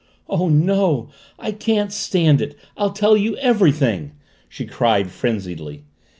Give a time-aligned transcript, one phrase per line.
[0.27, 1.09] "Oh, no!
[1.37, 2.57] I can't stand it!
[2.75, 4.13] I'll tell you everything!"
[4.49, 5.83] she cried frenziedly.